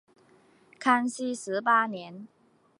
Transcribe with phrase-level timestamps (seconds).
[0.79, 2.27] 康熙十八年。